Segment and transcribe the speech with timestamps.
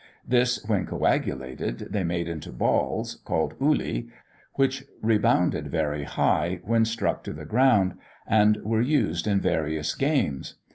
[0.27, 4.09] This when coagulated, they made into balls, called ulli,
[4.55, 10.55] which rebounded very high, when struck to the ground, and were used in various games.